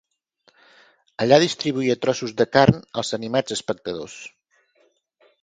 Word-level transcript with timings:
Allà 1.25 1.37
distribuïa 1.43 1.97
trossos 2.07 2.33
de 2.41 2.47
carn 2.57 2.81
als 3.03 3.13
animats 3.19 3.59
espectadors. 3.59 4.19